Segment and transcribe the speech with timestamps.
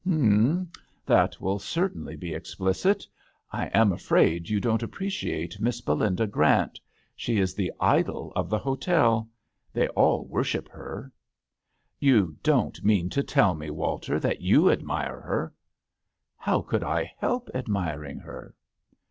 [0.03, 0.71] *"" Hum!
[1.05, 3.05] That will certainly be explicit.
[3.51, 6.79] I am afraid you don't appreciate Miss Belinda Grant.
[7.15, 9.29] She is the idol of the hotel.
[9.71, 11.11] They all worship her.'*"
[12.09, 15.53] You don't mean to tell me, Walter, that you admire her!
[16.35, 18.55] "How could I help admiring her."